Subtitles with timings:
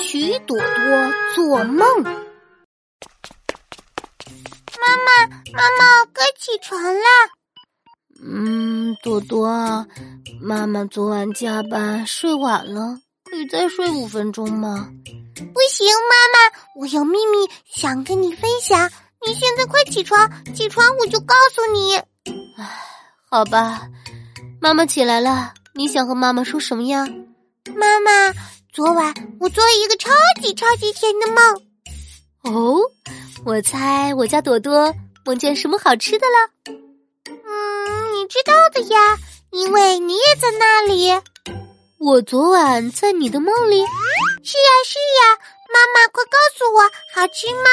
[0.00, 0.64] 许朵朵
[1.34, 2.02] 做梦。
[2.02, 2.10] 妈
[4.96, 7.08] 妈，妈妈，该起床啦。
[8.22, 9.86] 嗯，朵朵，
[10.40, 14.90] 妈妈昨晚加班睡晚了，可以再睡五分钟吗？
[15.34, 18.90] 不行，妈妈，我有秘密想跟你分享。
[19.26, 21.96] 你现在快起床，起床我就告诉你。
[21.96, 22.04] 唉，
[23.30, 23.88] 好吧，
[24.60, 25.52] 妈妈起来了。
[25.74, 27.06] 你想和妈妈说什么呀？
[27.76, 28.32] 妈妈，
[28.72, 30.10] 昨晚我做了一个超
[30.40, 31.62] 级超级甜的梦。
[32.44, 32.80] 哦，
[33.44, 36.72] 我猜我家朵朵梦见什么好吃的了。
[37.28, 39.18] 嗯，你知道的呀，
[39.50, 41.10] 因为你也在那里。
[41.98, 43.80] 我昨晚在你的梦里。
[44.42, 45.38] 是呀是呀，
[45.72, 46.82] 妈妈快告诉我，
[47.14, 47.70] 好吃吗？